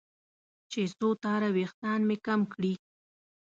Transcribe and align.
چې 0.71 0.81
څو 0.97 1.09
تاره 1.23 1.49
وېښتان 1.55 1.99
مې 2.07 2.17
کم 2.25 2.41
کړي. 2.53 2.73